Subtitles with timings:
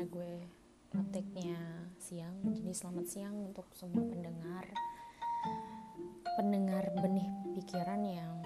[0.00, 0.34] karena gue
[0.96, 1.60] ngetiknya
[2.00, 4.64] siang jadi selamat siang untuk semua pendengar.
[6.40, 8.40] Pendengar benih pikiran yang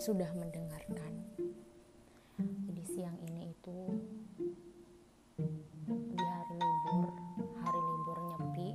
[0.00, 1.28] sudah mendengarkan.
[2.40, 3.78] Jadi siang ini itu
[5.36, 7.12] di hari libur
[7.60, 8.68] hari libur nyepi.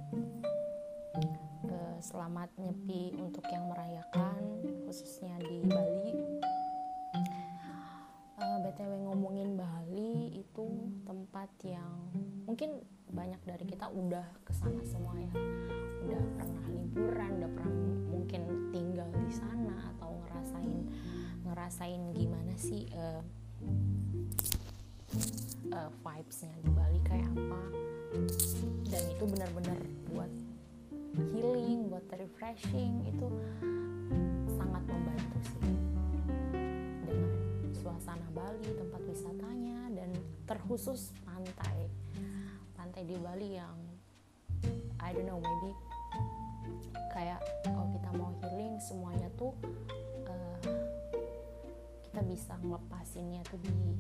[1.66, 3.09] Eh, selamat nyepi
[13.20, 15.32] banyak dari kita udah ke sana semua ya
[16.08, 17.76] udah pernah liburan udah pernah
[18.08, 18.42] mungkin
[18.72, 20.80] tinggal di sana atau ngerasain
[21.44, 23.22] ngerasain gimana sih eh,
[25.68, 27.62] eh, vibesnya di Bali kayak apa.
[28.90, 29.80] Dan itu benar-benar
[30.10, 30.32] buat
[31.14, 33.28] healing buat refreshing itu
[34.56, 35.76] sangat membantu sih.
[37.04, 37.32] Dengan
[37.76, 40.10] suasana Bali tempat wisatanya dan
[40.46, 41.14] terkhusus
[43.10, 43.74] di Bali yang
[45.02, 45.74] I don't know maybe
[47.10, 49.50] kayak kalau kita mau healing semuanya tuh
[50.30, 50.62] eh,
[52.06, 53.98] kita bisa ngelepasinnya tuh di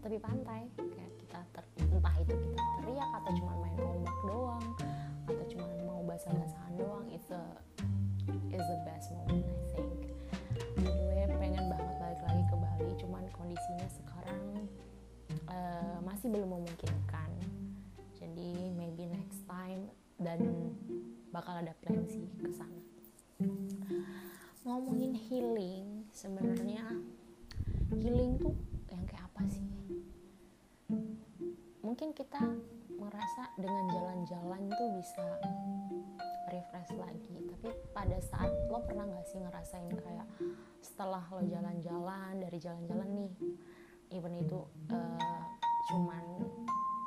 [0.00, 0.64] tepi pantai.
[0.72, 4.66] Kayak kita ter, entah itu kita teriak atau cuma main ombak doang
[5.28, 7.40] atau cuma mau basah-basahan doang itu
[8.56, 10.00] is the best moment I think.
[10.80, 14.40] Gue pengen banget balik lagi ke Bali cuman kondisinya sekarang
[15.52, 17.03] eh, masih belum memungkinkan
[20.38, 20.74] dan
[21.34, 22.82] bakal ada plan sih ke sana.
[24.64, 26.86] Ngomongin healing sebenarnya
[27.92, 28.54] healing tuh
[28.90, 29.66] yang kayak apa sih?
[31.84, 32.40] Mungkin kita
[32.96, 35.26] merasa dengan jalan-jalan tuh bisa
[36.48, 40.28] refresh lagi tapi pada saat lo pernah nggak sih ngerasain kayak
[40.78, 43.32] setelah lo jalan-jalan dari jalan-jalan nih
[44.14, 44.60] even itu
[44.92, 45.42] eh,
[45.90, 46.24] cuman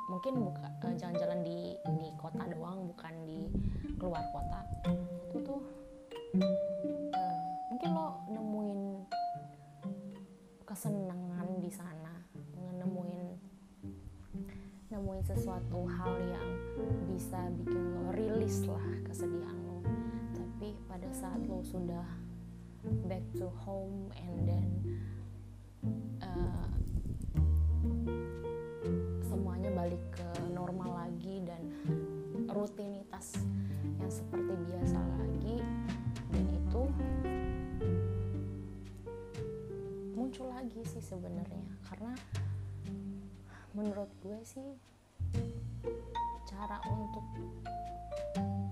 [0.08, 3.40] mungkin buka eh, jalan-jalan di di kota doang bukan di
[4.00, 4.60] keluar kota.
[5.28, 5.60] Itu tuh
[7.12, 7.38] eh,
[7.68, 8.80] mungkin lo nemuin
[10.64, 12.12] kesenangan di sana
[12.78, 13.20] nemuin
[14.88, 16.48] nemuin sesuatu hal yang
[17.12, 19.84] bisa bikin lo rilis lah kesedihan lo.
[20.32, 22.08] Tapi pada saat lo sudah
[23.04, 24.68] back to home and then
[26.24, 26.68] uh,
[29.88, 31.64] balik ke normal lagi dan
[32.52, 33.40] rutinitas
[33.96, 35.64] yang seperti biasa lagi
[36.28, 36.82] dan itu
[40.12, 41.64] muncul lagi sih sebenarnya.
[41.88, 42.12] Karena
[43.72, 44.76] menurut gue sih
[46.44, 47.24] cara untuk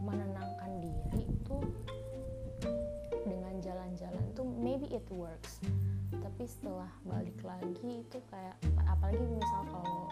[0.05, 1.57] menenangkan diri itu
[4.77, 5.57] maybe it works
[6.13, 8.53] tapi setelah balik lagi itu kayak
[8.85, 10.05] apalagi misal kalau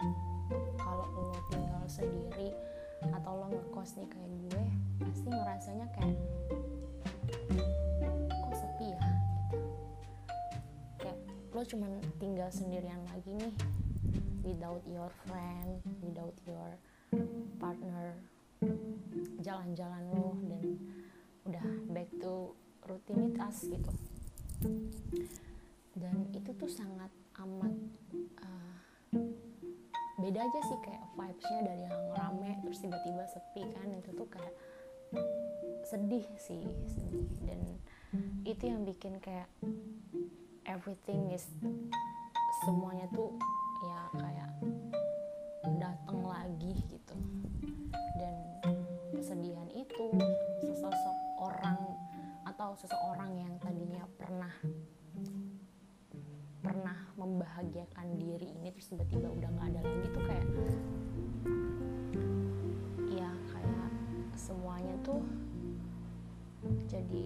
[0.81, 2.49] kalau lo tinggal sendiri
[3.13, 4.63] atau lo ngekos nih kayak gue
[5.05, 6.17] pasti ngerasanya kayak
[8.25, 9.57] kok sepi ya gitu
[10.97, 11.19] kayak
[11.53, 13.53] lo cuman tinggal sendirian lagi nih
[14.41, 16.73] without your friend, without your
[17.61, 18.17] partner,
[19.45, 20.65] jalan-jalan lo dan
[21.53, 22.57] udah back to
[22.89, 24.14] rutinitas gitu.
[25.95, 27.75] Dan itu tuh sangat amat
[28.41, 28.75] uh,
[30.19, 33.87] beda aja sih kayak vibesnya dari yang rame terus tiba-tiba sepi kan.
[33.95, 34.53] Itu tuh kayak
[35.87, 37.27] sedih sih sedih.
[37.43, 37.59] Dan
[38.47, 39.47] itu yang bikin kayak
[40.65, 41.45] everything is
[42.63, 43.35] semuanya tuh
[43.85, 44.51] ya kayak
[45.77, 47.15] datang lagi gitu.
[48.15, 48.35] Dan
[49.15, 50.03] kesedihan itu
[50.63, 51.79] sesosok orang
[52.45, 53.53] atau seseorang yang
[57.65, 60.45] membahagiakan diri ini terus tiba-tiba udah nggak ada lagi tuh kayak
[63.09, 63.89] ya kayak
[64.37, 65.25] semuanya tuh
[66.85, 67.25] jadi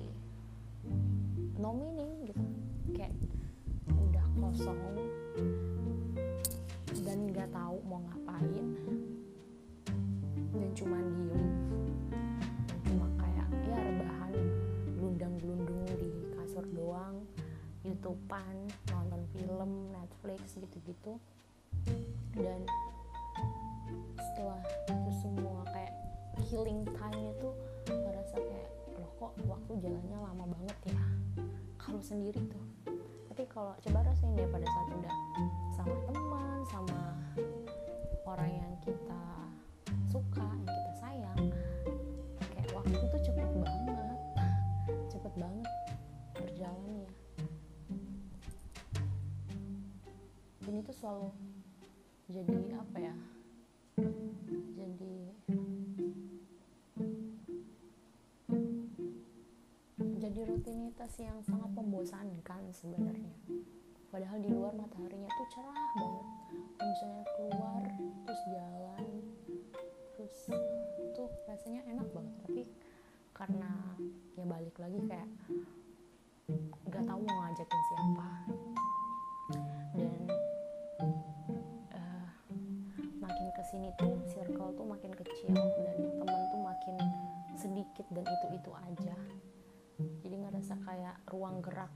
[1.59, 2.43] no meaning gitu.
[2.95, 3.11] Kayak
[3.91, 4.79] udah kosong
[20.29, 21.17] Netflix gitu-gitu.
[22.37, 22.61] Dan
[24.13, 25.93] setelah itu semua kayak
[26.45, 27.49] healing time itu
[27.89, 31.01] ngerasa kayak loh kok waktu jalannya lama banget ya?
[31.81, 32.65] Kalau sendiri tuh.
[33.33, 35.15] Tapi kalau coba rasain deh pada saat udah
[35.73, 37.01] sama teman sama
[38.29, 39.23] orang yang kita
[40.13, 41.41] suka yang kita sayang
[42.53, 44.21] kayak waktu tuh cepet banget
[45.09, 45.69] cepet banget
[46.37, 47.09] berjalannya
[50.69, 51.33] dan itu selalu
[52.29, 53.15] jadi apa ya?
[54.77, 55.17] Jadi
[60.21, 63.33] jadi rutinitas yang sangat membosankan sebenarnya.
[64.13, 66.27] Padahal di luar mataharinya tuh cerah banget.
[66.53, 67.81] Kalau misalnya keluar
[68.29, 69.05] terus jalan
[70.13, 70.37] terus
[71.17, 72.35] tuh rasanya enak banget.
[72.45, 72.61] Tapi
[73.33, 73.73] karena
[74.37, 75.29] ya balik lagi kayak
[76.85, 78.29] nggak tahu mau ngajakin siapa
[83.79, 86.95] ke sini tuh circle tuh makin kecil dan temen tuh makin
[87.55, 89.15] sedikit dan itu itu aja.
[90.19, 91.87] Jadi ngerasa kayak ruang gerak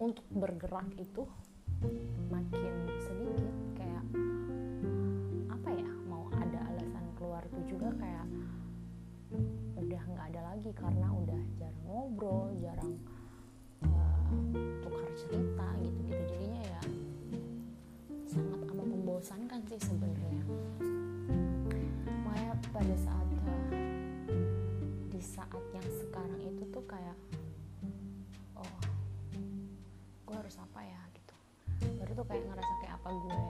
[0.00, 1.28] untuk bergerak itu
[2.32, 3.52] makin sedikit.
[3.76, 4.04] Kayak
[5.52, 8.26] apa ya mau ada alasan keluar tuh juga kayak
[9.84, 12.96] udah nggak ada lagi karena udah jarang ngobrol jarang
[13.84, 14.32] uh,
[14.80, 16.24] tukar cerita gitu-gitu.
[16.24, 16.80] Jadinya ya
[18.32, 20.31] sangat amat membosankan sih sebenarnya
[32.22, 33.42] tuh kayak ngerasa kayak apa gue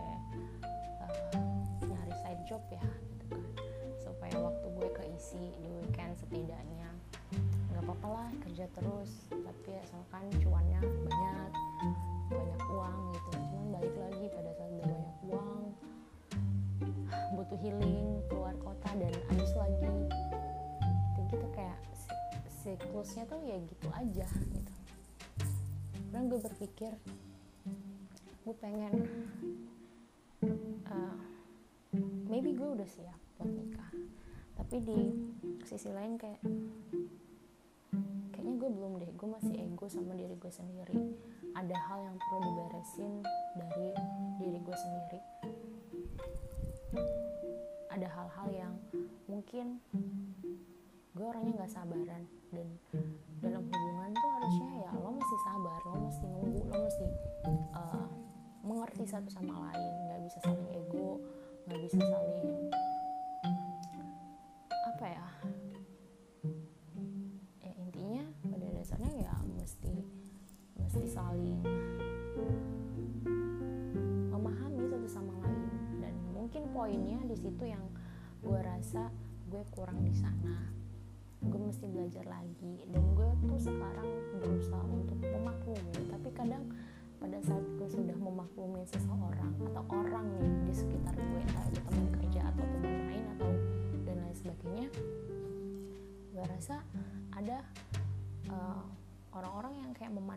[1.05, 1.13] uh,
[1.85, 3.43] nyari side job ya gitu kan.
[4.01, 6.89] Supaya waktu gue keisi di weekend setidaknya
[7.69, 9.29] nggak apa-apa lah kerja terus.
[9.29, 11.53] Tapi asalkan cuannya banyak
[12.33, 13.29] banyak uang gitu.
[13.53, 15.61] Cuman balik lagi pada saat udah banyak uang
[17.37, 19.93] butuh healing keluar kota dan habis lagi
[21.13, 21.77] gitu, gitu kayak
[22.65, 24.73] siklusnya tuh ya gitu aja gitu.
[26.09, 26.93] Karena gue berpikir
[28.43, 29.06] gue pengen
[30.91, 31.17] uh,
[32.27, 33.91] maybe gue udah siap buat nikah.
[34.59, 34.99] Tapi di
[35.62, 36.43] sisi lain kayak
[38.35, 39.11] kayaknya gue belum deh.
[39.15, 41.15] Gue masih ego sama diri gue sendiri.
[41.55, 43.12] Ada hal yang perlu diberesin
[43.55, 43.89] dari
[44.43, 45.21] diri gue sendiri.
[47.94, 48.75] Ada hal-hal yang
[49.31, 49.79] mungkin
[51.15, 52.27] gue orangnya nggak sabaran.
[52.50, 52.69] Dan
[53.39, 57.06] dalam hubungan tuh harusnya ya lo mesti sabar lo mesti nunggu lo mesti
[57.75, 58.06] uh,
[58.62, 61.19] mengerti satu sama lain nggak bisa saling ego
[61.67, 62.50] nggak bisa saling
[64.70, 65.26] apa ya
[67.62, 69.94] ya intinya pada dasarnya ya mesti
[70.79, 71.59] mesti saling
[74.29, 75.70] memahami satu sama lain.
[76.03, 77.85] Dan mungkin poinnya di situ yang
[78.43, 79.08] gue rasa
[79.49, 80.70] gue kurang di sana.
[81.43, 84.08] Gue mesti belajar lagi dan gue tuh sekarang
[84.38, 85.81] berusaha untuk memaklumi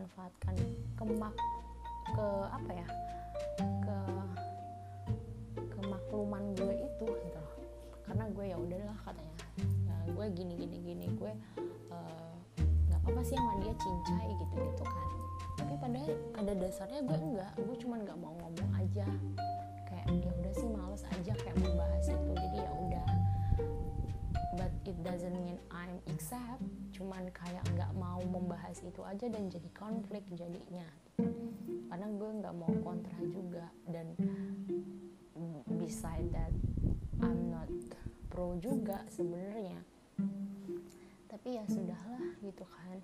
[0.06, 0.54] memanfaatkan
[0.94, 1.34] kemak
[2.14, 2.86] ke apa ya
[3.58, 3.96] ke
[5.74, 7.42] kemakluman gue itu gitu.
[8.06, 9.34] Karena gue ya udahlah katanya.
[9.58, 11.32] Ya, gue gini gini gini gue
[12.86, 15.08] nggak uh, apa-apa sih sama dia cincai gitu gitu kan.
[15.58, 17.52] Tapi padahal pada dasarnya gue enggak.
[17.58, 19.06] Gue cuman nggak mau ngomong aja.
[19.90, 22.30] Kayak ya udah sih males aja kayak membahas itu.
[22.30, 23.06] Jadi ya udah
[24.56, 26.64] but it doesn't mean I'm accept
[26.96, 30.88] cuman kayak nggak mau membahas itu aja dan jadi konflik jadinya.
[31.86, 34.16] Karena gue nggak mau kontra juga dan
[35.76, 36.52] beside that
[37.20, 37.68] I'm not
[38.32, 39.76] pro juga sebenarnya.
[41.28, 42.98] Tapi ya sudahlah gitu kan.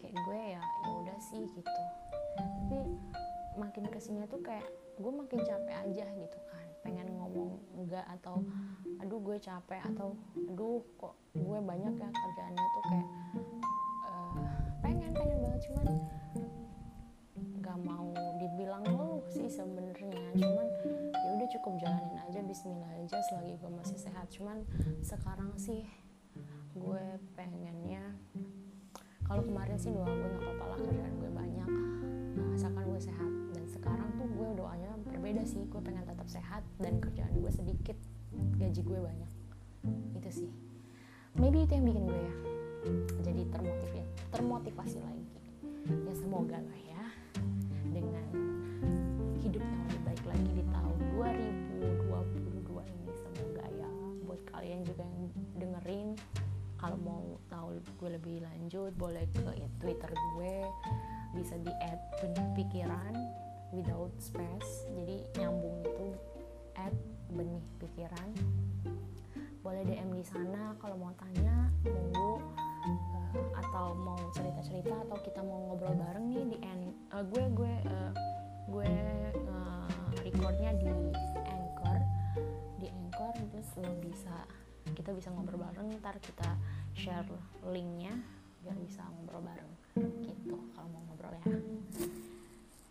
[0.00, 1.82] Kayak gue ya ya udah sih gitu.
[2.40, 2.78] Tapi
[3.60, 4.64] makin ke sini tuh kayak
[4.96, 8.42] gue makin capek aja gitu kan pengen ngomong enggak atau
[8.98, 13.08] aduh gue capek atau aduh kok gue banyak ya kerjaannya tuh kayak
[14.06, 14.34] uh,
[14.82, 15.86] pengen pengen banget cuman
[17.62, 18.10] nggak mau
[18.42, 20.18] dibilang ngeluh sih sebenarnya.
[20.34, 20.66] Cuman
[21.14, 24.26] ya udah cukup jalanin aja Bismillah aja selagi gue masih sehat.
[24.34, 24.66] Cuman
[25.00, 25.86] sekarang sih
[26.74, 27.04] gue
[27.38, 28.02] pengennya
[29.28, 31.70] kalau kemarin sih doa gue nggak apa-apa lah kerjaan gue banyak
[32.56, 33.32] asalkan gue sehat
[33.72, 37.96] sekarang tuh gue doanya berbeda sih gue pengen tetap sehat dan kerjaan gue sedikit
[38.60, 39.30] gaji gue banyak.
[40.20, 40.50] Itu sih.
[41.40, 42.34] Maybe itu yang bikin gue ya
[43.22, 44.02] jadi termotivasi
[44.34, 45.26] termotivasi lagi.
[45.88, 47.04] Ya semoga lah ya
[47.90, 48.28] dengan
[49.40, 53.06] hidup yang lebih baik lagi di tahun 2022 ini.
[53.16, 53.90] Semoga ya
[54.28, 55.24] buat kalian juga yang
[55.56, 56.08] dengerin
[56.82, 59.40] kalau mau tahu gue lebih lanjut boleh ke
[59.78, 60.54] twitter gue
[61.38, 62.02] bisa di add
[62.58, 63.14] pikiran
[63.72, 66.08] without space jadi nyambung itu
[66.76, 66.94] add
[67.32, 68.28] benih pikiran.
[69.64, 72.38] Boleh DM di sana kalau mau tanya monggo
[72.84, 77.74] uh, atau mau cerita-cerita atau kita mau ngobrol bareng nih di end uh, gue gue
[77.88, 78.12] uh,
[78.68, 78.92] gue
[79.48, 79.88] uh,
[80.20, 81.22] recordnya di Anchor
[83.62, 84.34] terus lo bisa
[84.98, 86.58] kita bisa ngobrol bareng ntar kita
[86.98, 87.30] share
[87.70, 88.10] linknya
[88.66, 89.72] biar bisa ngobrol bareng
[90.26, 91.46] gitu kalau mau ngobrol ya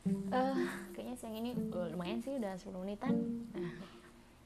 [0.10, 0.58] uh,
[0.96, 3.14] kayaknya siang ini uh, lumayan sih udah 10 menitan.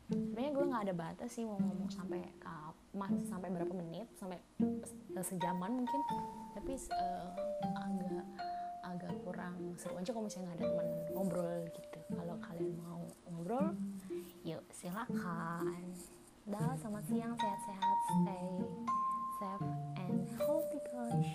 [0.06, 4.38] Sebenarnya gue nggak ada batas sih mau ngomong sampai kapan sampai berapa menit sampai
[5.24, 6.02] sejaman mungkin.
[6.54, 7.30] Tapi uh,
[7.74, 8.26] agak
[8.86, 12.00] agak kurang seru aja kalau misalnya nggak ada teman ngobrol gitu.
[12.14, 13.68] Kalau kalian mau ngobrol
[14.46, 15.74] yuk silakan.
[16.46, 18.50] Dah selamat siang sehat-sehat stay
[19.42, 21.34] safe and healthy guys.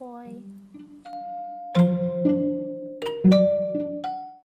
[0.00, 0.42] Bye